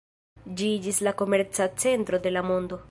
[0.61, 2.79] Ĝi iĝis la komerca centro de la mondo.